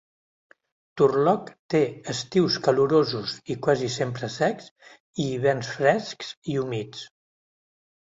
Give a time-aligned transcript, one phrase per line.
[1.01, 1.81] Turlock té
[2.15, 4.75] estius calorosos i quasi sempre secs
[5.23, 7.09] i hiverns frescs i humits.